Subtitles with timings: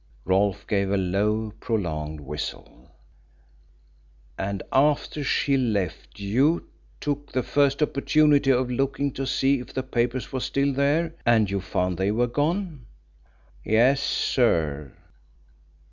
[0.23, 2.89] "Whew!" Rolfe gave a low prolonged whistle.
[4.35, 6.67] "And after she left you
[6.99, 11.51] took the first opportunity of looking to see if the papers were still there, and
[11.51, 12.87] you found they were gone?"
[13.63, 14.91] "Yes, sir."